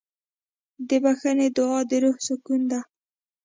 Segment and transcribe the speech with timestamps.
[0.87, 2.79] د بښنې دعا د روح سکون ده.